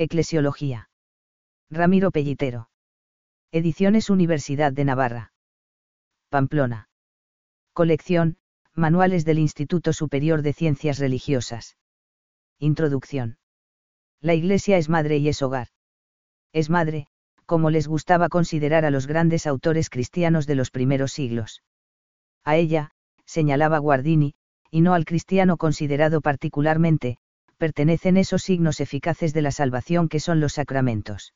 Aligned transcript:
Eclesiología. 0.00 0.90
Ramiro 1.70 2.12
Pellitero. 2.12 2.70
Ediciones 3.50 4.10
Universidad 4.10 4.72
de 4.72 4.84
Navarra. 4.84 5.32
Pamplona. 6.28 6.88
Colección, 7.72 8.36
Manuales 8.74 9.24
del 9.24 9.40
Instituto 9.40 9.92
Superior 9.92 10.42
de 10.42 10.52
Ciencias 10.52 11.00
Religiosas. 11.00 11.76
Introducción. 12.60 13.38
La 14.20 14.34
Iglesia 14.34 14.78
es 14.78 14.88
madre 14.88 15.16
y 15.16 15.28
es 15.30 15.42
hogar. 15.42 15.66
Es 16.52 16.70
madre, 16.70 17.08
como 17.44 17.68
les 17.68 17.88
gustaba 17.88 18.28
considerar 18.28 18.84
a 18.84 18.90
los 18.90 19.08
grandes 19.08 19.48
autores 19.48 19.90
cristianos 19.90 20.46
de 20.46 20.54
los 20.54 20.70
primeros 20.70 21.10
siglos. 21.10 21.64
A 22.44 22.54
ella, 22.54 22.92
señalaba 23.24 23.78
Guardini, 23.78 24.36
y 24.70 24.80
no 24.80 24.94
al 24.94 25.04
cristiano 25.04 25.56
considerado 25.56 26.20
particularmente, 26.20 27.18
pertenecen 27.58 28.16
esos 28.16 28.42
signos 28.42 28.80
eficaces 28.80 29.34
de 29.34 29.42
la 29.42 29.50
salvación 29.50 30.08
que 30.08 30.20
son 30.20 30.40
los 30.40 30.54
sacramentos. 30.54 31.34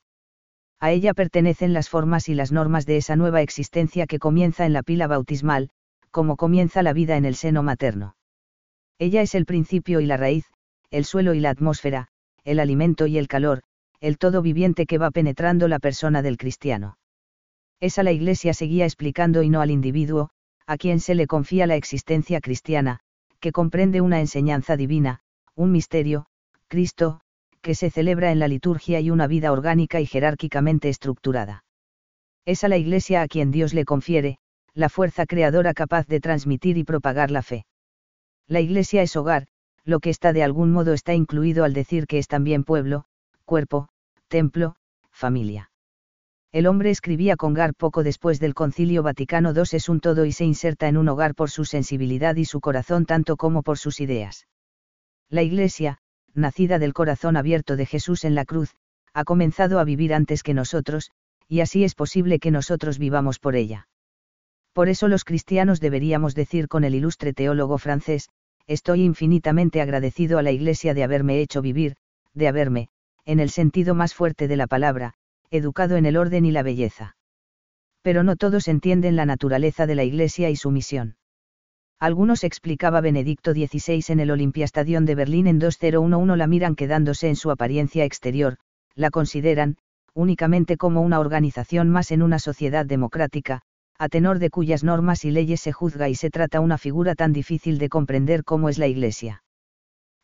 A 0.81 0.91
ella 0.91 1.15
pertenecen 1.15 1.73
las 1.73 1.89
formas 1.89 2.29
y 2.29 2.35
las 2.35 2.51
normas 2.51 2.87
de 2.87 2.97
esa 2.97 3.15
nueva 3.15 3.43
existencia 3.43 4.07
que 4.07 4.19
comienza 4.19 4.65
en 4.65 4.73
la 4.73 4.83
pila 4.83 5.07
bautismal, 5.07 5.71
como 6.11 6.37
comienza 6.37 6.83
la 6.83 6.93
vida 6.93 7.17
en 7.17 7.25
el 7.25 7.35
seno 7.35 7.63
materno. 7.63 8.17
Ella 8.99 9.23
es 9.23 9.35
el 9.35 9.47
principio 9.47 10.01
y 10.01 10.07
la 10.07 10.17
raíz, 10.17 10.47
el 10.91 11.05
suelo 11.05 11.35
y 11.35 11.41
la 11.41 11.51
atmósfera, 11.51 12.09
el 12.45 12.61
alimento 12.61 13.07
y 13.07 13.19
el 13.19 13.29
calor, 13.29 13.63
el 14.01 14.19
todo 14.19 14.43
viviente 14.43 14.87
que 14.87 14.99
va 14.99 15.11
penetrando 15.11 15.69
la 15.69 15.79
persona 15.79 16.23
del 16.23 16.37
cristiano. 16.37 16.99
Es 17.81 17.99
a 17.99 18.03
la 18.03 18.13
Iglesia 18.13 18.55
seguía 18.55 18.85
explicando 18.85 19.43
y 19.43 19.51
no 19.51 19.61
al 19.61 19.71
individuo, 19.71 20.31
a 20.67 20.77
quien 20.77 21.01
se 21.01 21.15
le 21.15 21.27
confía 21.27 21.67
la 21.67 21.77
existencia 21.77 22.41
cristiana, 22.41 23.01
que 23.41 23.53
comprende 23.53 24.01
una 24.01 24.21
enseñanza 24.21 24.77
divina, 24.77 25.21
un 25.55 25.73
misterio, 25.73 26.27
Cristo, 26.69 27.21
que 27.61 27.75
se 27.75 27.91
celebra 27.91 28.33
en 28.33 28.39
la 28.39 28.49
liturgia 28.49 29.01
y 29.01 29.11
una 29.11 29.27
vida 29.27 29.53
orgánica 29.53 30.01
y 30.01 30.07
jerárquicamente 30.07 30.89
estructurada. 30.89 31.65
Es 32.45 32.65
a 32.65 32.69
la 32.69 32.77
Iglesia 32.77 33.23
a 33.23 33.29
quien 33.29 33.51
Dios 33.51 33.73
le 33.73 33.85
confiere, 33.85 34.39
la 34.75 34.89
fuerza 34.89 35.27
creadora 35.27 35.75
capaz 35.75 36.07
de 36.07 36.21
transmitir 36.21 36.77
y 36.77 36.85
propagar 36.85 37.31
la 37.31 37.43
fe. 37.43 37.67
La 38.49 38.61
Iglesia 38.61 39.03
es 39.03 39.15
hogar, 39.17 39.47
lo 39.85 40.01
que 40.01 40.11
está 40.11 40.33
de 40.33 40.43
algún 40.43 40.73
modo 40.73 40.93
está 40.93 41.15
incluido 41.15 41.65
al 41.65 41.73
decir 41.73 42.07
que 42.07 42.19
es 42.19 42.27
también 42.27 42.65
pueblo, 42.65 43.05
cuerpo, 43.45 43.89
templo, 44.29 44.77
familia. 45.11 45.71
El 46.53 46.67
hombre 46.67 46.91
escribía 46.91 47.37
con 47.37 47.55
Gar 47.55 47.75
poco 47.75 48.03
después 48.03 48.41
del 48.41 48.55
Concilio 48.55 49.03
Vaticano 49.03 49.53
II 49.55 49.63
es 49.73 49.89
un 49.89 50.01
todo 50.01 50.25
y 50.25 50.33
se 50.33 50.45
inserta 50.45 50.89
en 50.89 50.97
un 50.97 51.09
hogar 51.09 51.35
por 51.35 51.51
su 51.51 51.65
sensibilidad 51.65 52.37
y 52.37 52.45
su 52.45 52.61
corazón 52.61 53.07
tanto 53.07 53.37
como 53.37 53.63
por 53.63 53.79
sus 53.79 54.01
ideas. 54.01 54.47
La 55.31 55.43
Iglesia, 55.43 55.99
nacida 56.35 56.79
del 56.79 56.95
corazón 56.95 57.37
abierto 57.37 57.77
de 57.77 57.87
Jesús 57.87 58.25
en 58.25 58.35
la 58.35 58.45
cruz, 58.45 58.75
ha 59.15 59.25
comenzado 59.25 59.79
a 59.79 59.85
vivir 59.85 60.15
antes 60.15 60.43
que 60.43 60.55
nosotros, 60.55 61.11
y 61.49 61.61
así 61.61 61.85
es 61.85 61.95
posible 61.95 62.39
que 62.39 62.51
nosotros 62.51 62.99
vivamos 62.99 63.39
por 63.39 63.57
ella. 63.57 63.89
Por 64.73 64.89
eso 64.89 65.09
los 65.09 65.25
cristianos 65.25 65.81
deberíamos 65.81 66.35
decir 66.35 66.69
con 66.69 66.85
el 66.85 66.95
ilustre 66.95 67.35
teólogo 67.35 67.77
francés, 67.79 68.31
estoy 68.67 69.03
infinitamente 69.03 69.83
agradecido 69.83 70.39
a 70.39 70.43
la 70.43 70.53
Iglesia 70.53 70.95
de 70.95 71.05
haberme 71.05 71.41
hecho 71.41 71.61
vivir, 71.61 71.97
de 72.33 72.49
haberme, 72.49 72.89
en 73.25 73.39
el 73.41 73.51
sentido 73.51 73.95
más 73.95 74.15
fuerte 74.15 74.49
de 74.49 74.57
la 74.57 74.67
palabra, 74.67 75.15
educado 75.51 75.97
en 75.97 76.07
el 76.07 76.17
orden 76.17 76.47
y 76.47 76.53
la 76.53 76.63
belleza. 76.63 77.17
Pero 78.01 78.23
no 78.23 78.37
todos 78.37 78.67
entienden 78.67 79.17
la 79.17 79.27
naturaleza 79.27 79.87
de 79.87 79.95
la 79.95 80.05
Iglesia 80.05 80.49
y 80.49 80.57
su 80.57 80.71
misión. 80.71 81.17
Algunos 82.03 82.43
explicaba 82.43 83.01
Benedicto 83.01 83.53
XVI 83.53 84.03
en 84.09 84.19
el 84.19 84.33
Olympiastadion 84.33 85.05
de 85.05 85.15
Berlín 85.15 85.47
en 85.47 85.61
2011 85.61 86.37
la 86.37 86.49
miran 86.49 86.75
quedándose 86.75 87.29
en 87.29 87.37
su 87.37 87.53
apariencia 87.53 88.05
exterior, 88.05 88.57
la 88.97 89.11
consideran, 89.11 89.77
únicamente 90.13 90.77
como 90.77 91.01
una 91.03 91.21
organización 91.21 91.91
más 91.91 92.11
en 92.11 92.23
una 92.23 92.41
sociedad 92.41 92.85
democrática, 92.87 93.63
a 94.01 94.09
tenor 94.09 94.41
de 94.41 94.51
cuyas 94.51 94.83
normas 94.83 95.25
y 95.25 95.31
leyes 95.31 95.61
se 95.61 95.71
juzga 95.71 96.09
y 96.09 96.17
se 96.17 96.29
trata 96.29 96.59
una 96.59 96.77
figura 96.77 97.15
tan 97.15 97.33
difícil 97.33 97.79
de 97.79 97.89
comprender 97.89 98.43
como 98.43 98.69
es 98.69 98.79
la 98.79 98.89
Iglesia. 98.89 99.45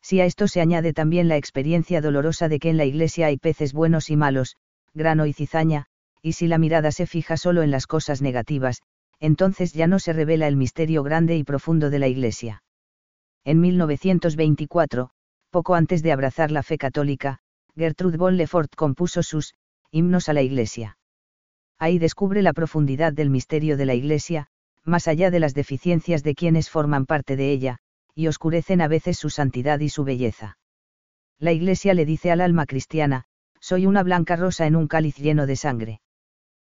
Si 0.01 0.19
a 0.19 0.25
esto 0.25 0.49
se 0.49 0.59
añade 0.59 0.91
también 0.91 1.29
la 1.29 1.37
experiencia 1.37 2.01
dolorosa 2.01 2.49
de 2.49 2.59
que 2.59 2.71
en 2.71 2.75
la 2.75 2.83
iglesia 2.83 3.27
hay 3.27 3.37
peces 3.37 3.71
buenos 3.71 4.09
y 4.09 4.17
malos, 4.17 4.57
grano 4.93 5.27
y 5.27 5.31
cizaña, 5.31 5.85
y 6.21 6.33
si 6.33 6.47
la 6.47 6.57
mirada 6.57 6.91
se 6.91 7.07
fija 7.07 7.37
solo 7.37 7.63
en 7.63 7.71
las 7.71 7.87
cosas 7.87 8.21
negativas, 8.21 8.81
entonces 9.19 9.73
ya 9.73 9.87
no 9.87 9.99
se 9.99 10.13
revela 10.13 10.47
el 10.47 10.55
misterio 10.55 11.03
grande 11.03 11.35
y 11.35 11.43
profundo 11.43 11.89
de 11.89 11.99
la 11.99 12.07
iglesia. 12.07 12.63
En 13.43 13.59
1924, 13.59 15.09
poco 15.49 15.75
antes 15.75 16.03
de 16.03 16.11
abrazar 16.11 16.51
la 16.51 16.63
fe 16.63 16.77
católica, 16.77 17.39
Gertrude 17.75 18.17
von 18.17 18.37
Lefort 18.37 18.75
compuso 18.75 19.23
sus 19.23 19.53
himnos 19.91 20.29
a 20.29 20.33
la 20.33 20.41
iglesia. 20.41 20.97
Ahí 21.77 21.97
descubre 21.97 22.41
la 22.41 22.53
profundidad 22.53 23.13
del 23.13 23.29
misterio 23.29 23.77
de 23.77 23.85
la 23.85 23.93
iglesia, 23.93 24.47
más 24.83 25.07
allá 25.07 25.31
de 25.31 25.39
las 25.39 25.53
deficiencias 25.53 26.23
de 26.23 26.35
quienes 26.35 26.69
forman 26.69 27.05
parte 27.05 27.35
de 27.35 27.51
ella, 27.51 27.77
y 28.13 28.27
oscurecen 28.27 28.81
a 28.81 28.87
veces 28.87 29.17
su 29.17 29.29
santidad 29.29 29.79
y 29.79 29.89
su 29.89 30.03
belleza. 30.03 30.57
La 31.39 31.53
Iglesia 31.53 31.93
le 31.93 32.05
dice 32.05 32.31
al 32.31 32.41
alma 32.41 32.65
cristiana, 32.65 33.23
soy 33.61 33.85
una 33.85 34.03
blanca 34.03 34.35
rosa 34.35 34.67
en 34.67 34.75
un 34.75 34.87
cáliz 34.87 35.15
lleno 35.15 35.45
de 35.45 35.55
sangre. 35.55 36.01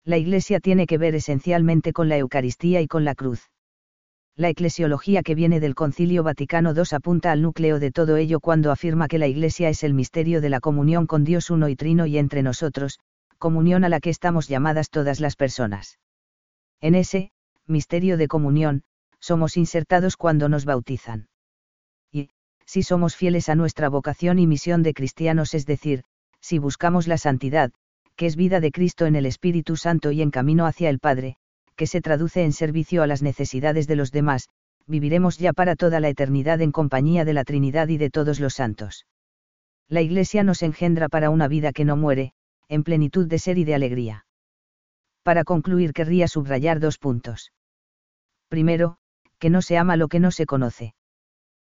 La 0.03 0.17
Iglesia 0.17 0.59
tiene 0.59 0.87
que 0.87 0.97
ver 0.97 1.15
esencialmente 1.15 1.93
con 1.93 2.09
la 2.09 2.17
Eucaristía 2.17 2.81
y 2.81 2.87
con 2.87 3.05
la 3.05 3.15
cruz. 3.15 3.49
La 4.35 4.49
eclesiología 4.49 5.23
que 5.23 5.35
viene 5.35 5.59
del 5.59 5.75
Concilio 5.75 6.23
Vaticano 6.23 6.73
II 6.73 6.83
apunta 6.91 7.31
al 7.31 7.41
núcleo 7.41 7.79
de 7.79 7.91
todo 7.91 8.17
ello 8.17 8.39
cuando 8.39 8.71
afirma 8.71 9.07
que 9.07 9.19
la 9.19 9.27
Iglesia 9.27 9.69
es 9.69 9.83
el 9.83 9.93
misterio 9.93 10.41
de 10.41 10.49
la 10.49 10.59
comunión 10.59 11.05
con 11.05 11.23
Dios 11.23 11.49
uno 11.49 11.69
y 11.69 11.75
trino 11.75 12.05
y 12.05 12.17
entre 12.17 12.41
nosotros, 12.41 12.99
comunión 13.37 13.83
a 13.83 13.89
la 13.89 13.99
que 13.99 14.09
estamos 14.09 14.47
llamadas 14.47 14.89
todas 14.89 15.19
las 15.19 15.35
personas. 15.35 15.99
En 16.79 16.95
ese, 16.95 17.31
misterio 17.67 18.17
de 18.17 18.27
comunión, 18.27 18.83
somos 19.19 19.57
insertados 19.57 20.17
cuando 20.17 20.49
nos 20.49 20.65
bautizan 20.65 21.27
si 22.71 22.83
somos 22.83 23.17
fieles 23.17 23.49
a 23.49 23.55
nuestra 23.55 23.89
vocación 23.89 24.39
y 24.39 24.47
misión 24.47 24.81
de 24.81 24.93
cristianos, 24.93 25.53
es 25.53 25.65
decir, 25.65 26.05
si 26.39 26.57
buscamos 26.57 27.05
la 27.05 27.17
santidad, 27.17 27.73
que 28.21 28.27
es 28.27 28.35
vida 28.35 28.59
de 28.59 28.71
Cristo 28.71 29.07
en 29.07 29.15
el 29.15 29.25
Espíritu 29.25 29.75
Santo 29.77 30.11
y 30.11 30.21
en 30.21 30.29
camino 30.29 30.67
hacia 30.67 30.91
el 30.91 30.99
Padre, 30.99 31.37
que 31.75 31.87
se 31.87 32.01
traduce 32.01 32.43
en 32.43 32.53
servicio 32.53 33.01
a 33.01 33.07
las 33.07 33.23
necesidades 33.23 33.87
de 33.87 33.95
los 33.95 34.11
demás, 34.11 34.47
viviremos 34.85 35.39
ya 35.39 35.53
para 35.53 35.75
toda 35.75 35.99
la 35.99 36.07
eternidad 36.07 36.61
en 36.61 36.71
compañía 36.71 37.25
de 37.25 37.33
la 37.33 37.43
Trinidad 37.43 37.87
y 37.87 37.97
de 37.97 38.11
todos 38.11 38.39
los 38.39 38.53
santos. 38.53 39.07
La 39.89 40.03
Iglesia 40.03 40.43
nos 40.43 40.61
engendra 40.61 41.09
para 41.09 41.31
una 41.31 41.47
vida 41.47 41.71
que 41.73 41.83
no 41.83 41.97
muere, 41.97 42.33
en 42.69 42.83
plenitud 42.83 43.25
de 43.25 43.39
ser 43.39 43.57
y 43.57 43.63
de 43.63 43.73
alegría. 43.73 44.27
Para 45.23 45.43
concluir 45.43 45.91
querría 45.91 46.27
subrayar 46.27 46.79
dos 46.79 46.99
puntos. 46.99 47.51
Primero, 48.49 48.97
que 49.39 49.49
no 49.49 49.63
se 49.63 49.79
ama 49.79 49.97
lo 49.97 50.09
que 50.09 50.19
no 50.19 50.29
se 50.29 50.45
conoce 50.45 50.93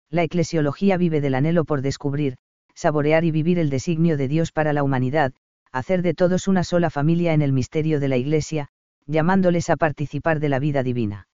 la 0.09 0.23
eclesiología 0.23 0.95
vive 0.95 1.19
del 1.19 1.35
anhelo 1.35 1.65
por 1.65 1.81
descubrir, 1.81 2.37
saborear 2.73 3.25
y 3.25 3.31
vivir 3.31 3.59
el 3.59 3.69
designio 3.69 4.15
de 4.15 4.29
Dios 4.29 4.53
para 4.53 4.71
la 4.71 4.83
humanidad, 4.83 5.33
hacer 5.75 6.01
de 6.03 6.13
todos 6.13 6.47
una 6.47 6.63
sola 6.63 6.89
familia 6.89 7.33
en 7.33 7.41
el 7.41 7.51
misterio 7.51 7.99
de 7.99 8.07
la 8.07 8.15
Iglesia, 8.15 8.69
llamándoles 9.07 9.69
a 9.69 9.75
participar 9.75 10.39
de 10.39 10.47
la 10.47 10.57
vida 10.57 10.83
divina. 10.83 11.27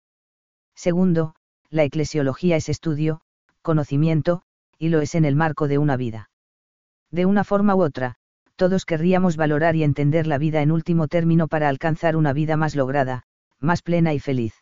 Segundo, 0.75 1.35
la 1.69 1.83
eclesiología 1.83 2.55
es 2.55 2.67
estudio, 2.67 3.21
conocimiento, 3.61 4.41
y 4.79 4.89
lo 4.89 4.99
es 4.99 5.13
en 5.13 5.25
el 5.25 5.35
marco 5.35 5.67
de 5.67 5.77
una 5.77 5.95
vida. 5.95 6.31
De 7.11 7.27
una 7.27 7.43
forma 7.43 7.75
u 7.75 7.83
otra, 7.83 8.15
todos 8.55 8.85
querríamos 8.85 9.37
valorar 9.37 9.75
y 9.75 9.83
entender 9.83 10.25
la 10.25 10.39
vida 10.39 10.63
en 10.63 10.71
último 10.71 11.07
término 11.07 11.47
para 11.47 11.69
alcanzar 11.69 12.15
una 12.15 12.33
vida 12.33 12.57
más 12.57 12.75
lograda, 12.75 13.25
más 13.59 13.83
plena 13.83 14.15
y 14.15 14.19
feliz. 14.19 14.55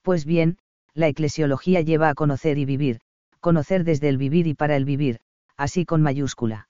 Pues 0.00 0.24
bien, 0.24 0.56
la 0.94 1.08
eclesiología 1.08 1.82
lleva 1.82 2.08
a 2.08 2.14
conocer 2.14 2.56
y 2.56 2.64
vivir, 2.64 3.00
conocer 3.40 3.84
desde 3.84 4.08
el 4.08 4.16
vivir 4.16 4.46
y 4.46 4.54
para 4.54 4.76
el 4.76 4.86
vivir, 4.86 5.20
así 5.58 5.84
con 5.84 6.00
mayúscula. 6.00 6.68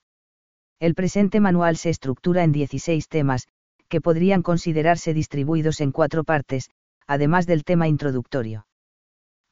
El 0.80 0.94
presente 0.94 1.40
manual 1.40 1.76
se 1.76 1.90
estructura 1.90 2.44
en 2.44 2.52
16 2.52 3.08
temas, 3.08 3.48
que 3.88 4.00
podrían 4.00 4.42
considerarse 4.42 5.12
distribuidos 5.12 5.80
en 5.80 5.90
cuatro 5.90 6.22
partes, 6.22 6.70
además 7.06 7.46
del 7.46 7.64
tema 7.64 7.88
introductorio. 7.88 8.66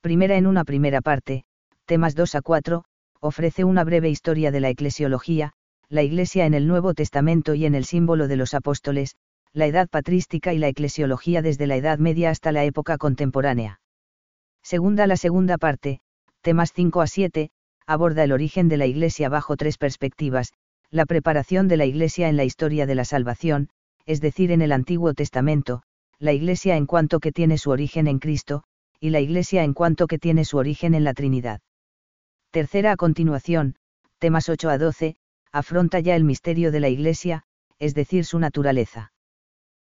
Primera 0.00 0.36
en 0.36 0.46
una 0.46 0.64
primera 0.64 1.00
parte, 1.00 1.44
temas 1.84 2.14
2 2.14 2.36
a 2.36 2.42
4, 2.42 2.84
ofrece 3.20 3.64
una 3.64 3.82
breve 3.82 4.08
historia 4.08 4.52
de 4.52 4.60
la 4.60 4.68
eclesiología, 4.68 5.52
la 5.88 6.02
Iglesia 6.02 6.46
en 6.46 6.54
el 6.54 6.68
Nuevo 6.68 6.94
Testamento 6.94 7.54
y 7.54 7.66
en 7.66 7.74
el 7.74 7.84
símbolo 7.84 8.28
de 8.28 8.36
los 8.36 8.54
apóstoles, 8.54 9.16
la 9.52 9.66
edad 9.66 9.88
patrística 9.88 10.52
y 10.52 10.58
la 10.58 10.68
eclesiología 10.68 11.42
desde 11.42 11.66
la 11.66 11.76
Edad 11.76 11.98
Media 11.98 12.30
hasta 12.30 12.52
la 12.52 12.64
época 12.64 12.98
contemporánea. 12.98 13.80
Segunda 14.62 15.06
la 15.06 15.16
segunda 15.16 15.58
parte, 15.58 16.00
temas 16.40 16.72
5 16.72 17.00
a 17.00 17.06
7, 17.08 17.50
aborda 17.86 18.22
el 18.22 18.32
origen 18.32 18.68
de 18.68 18.76
la 18.76 18.86
Iglesia 18.86 19.28
bajo 19.28 19.56
tres 19.56 19.78
perspectivas, 19.78 20.52
la 20.90 21.06
preparación 21.06 21.68
de 21.68 21.76
la 21.76 21.86
Iglesia 21.86 22.28
en 22.28 22.36
la 22.36 22.44
historia 22.44 22.86
de 22.86 22.94
la 22.94 23.04
salvación, 23.04 23.68
es 24.06 24.20
decir, 24.20 24.52
en 24.52 24.62
el 24.62 24.72
Antiguo 24.72 25.14
Testamento, 25.14 25.82
la 26.18 26.32
Iglesia 26.32 26.76
en 26.76 26.86
cuanto 26.86 27.20
que 27.20 27.32
tiene 27.32 27.58
su 27.58 27.70
origen 27.70 28.06
en 28.06 28.18
Cristo, 28.18 28.62
y 29.00 29.10
la 29.10 29.20
Iglesia 29.20 29.64
en 29.64 29.74
cuanto 29.74 30.06
que 30.06 30.18
tiene 30.18 30.44
su 30.44 30.56
origen 30.56 30.94
en 30.94 31.04
la 31.04 31.12
Trinidad. 31.12 31.60
Tercera 32.50 32.92
a 32.92 32.96
continuación, 32.96 33.74
temas 34.18 34.48
8 34.48 34.70
a 34.70 34.78
12, 34.78 35.16
afronta 35.52 36.00
ya 36.00 36.16
el 36.16 36.24
misterio 36.24 36.72
de 36.72 36.80
la 36.80 36.88
Iglesia, 36.88 37.42
es 37.78 37.94
decir, 37.94 38.24
su 38.24 38.38
naturaleza. 38.38 39.12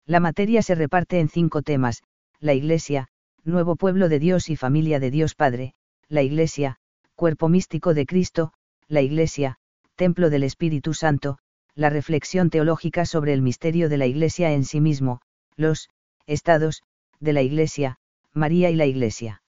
La 0.06 0.20
materia 0.20 0.62
se 0.62 0.76
reparte 0.76 1.20
en 1.20 1.30
cinco 1.30 1.62
temas, 1.62 2.04
la 2.40 2.54
Iglesia, 2.54 3.08
nuevo 3.44 3.76
pueblo 3.76 4.10
de 4.10 4.20
Dios 4.20 4.50
y 4.50 4.56
familia 4.56 5.00
de 5.00 5.12
Dios 5.12 5.36
Padre, 5.36 5.74
la 6.08 6.22
Iglesia, 6.22 6.78
cuerpo 7.16 7.50
místico 7.50 7.94
de 7.94 8.06
Cristo, 8.06 8.54
la 8.88 9.02
Iglesia, 9.02 9.58
templo 10.00 10.30
del 10.30 10.44
Espíritu 10.44 10.94
Santo, 10.94 11.40
la 11.76 11.90
reflexión 11.90 12.50
teológica 12.50 13.06
sobre 13.06 13.34
el 13.34 13.42
misterio 13.42 13.90
de 13.90 13.98
la 13.98 14.06
Iglesia 14.06 14.54
en 14.54 14.64
sí 14.64 14.80
mismo, 14.80 15.20
los 15.58 15.90
estados 16.26 16.84
de 17.20 17.34
la 17.34 17.42
Iglesia, 17.42 17.98
María 18.34 18.70
y 18.70 18.76
la 18.76 18.86
Iglesia. 18.86 19.44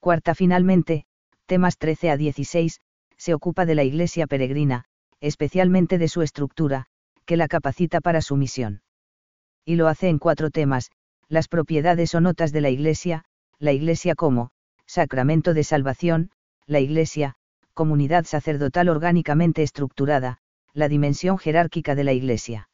Cuarta 0.00 0.34
finalmente, 0.34 1.04
temas 1.46 1.78
13 1.78 2.10
a 2.10 2.16
16, 2.16 2.80
se 3.16 3.32
ocupa 3.32 3.64
de 3.64 3.76
la 3.76 3.84
Iglesia 3.84 4.26
peregrina, 4.26 4.86
especialmente 5.20 5.98
de 5.98 6.08
su 6.08 6.22
estructura, 6.22 6.86
que 7.24 7.36
la 7.36 7.46
capacita 7.46 8.00
para 8.00 8.22
su 8.22 8.36
misión. 8.36 8.82
Y 9.64 9.76
lo 9.76 9.86
hace 9.86 10.08
en 10.08 10.18
cuatro 10.18 10.50
temas, 10.50 10.90
las 11.28 11.46
propiedades 11.46 12.12
o 12.16 12.20
notas 12.20 12.50
de 12.50 12.60
la 12.60 12.70
Iglesia, 12.70 13.24
la 13.60 13.70
Iglesia 13.70 14.16
como, 14.16 14.50
sacramento 14.86 15.54
de 15.54 15.62
salvación, 15.62 16.32
la 16.66 16.80
Iglesia, 16.80 17.36
comunidad 17.74 18.24
sacerdotal 18.24 18.88
orgánicamente 18.88 19.62
estructurada, 19.62 20.38
la 20.72 20.88
dimensión 20.88 21.36
jerárquica 21.36 21.94
de 21.94 22.04
la 22.04 22.12
Iglesia. 22.12 22.69